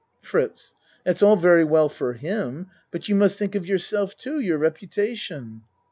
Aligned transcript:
FRITZ 0.23 0.73
That's 1.03 1.21
all 1.21 1.35
very 1.35 1.63
well 1.63 1.87
for 1.87 2.13
him 2.13 2.71
but 2.89 3.07
you 3.07 3.13
must 3.13 3.37
think 3.37 3.53
of 3.53 3.67
yourself 3.67 4.17
too 4.17 4.39
your 4.39 4.57
reputation. 4.57 5.61